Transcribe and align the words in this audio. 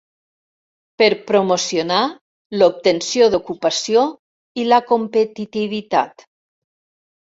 per 1.01 1.09
promocionar 1.31 1.99
l'obtenció 2.61 3.31
d'ocupació 3.37 4.09
i 4.65 4.69
la 4.75 4.85
competitivitat 4.93 6.31